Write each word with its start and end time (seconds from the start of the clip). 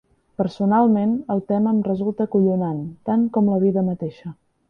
Personalment, 0.41 1.11
el 1.33 1.43
tema 1.51 1.73
em 1.75 1.83
resulta 1.89 2.27
acollonant, 2.29 2.81
tant 3.11 3.29
com 3.37 3.51
la 3.55 3.63
vida 3.67 3.87
mateixa. 3.93 4.35